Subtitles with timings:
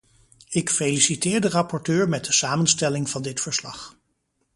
[0.49, 3.97] Ik feliciteer de rapporteur met de samenstelling van dit verslag.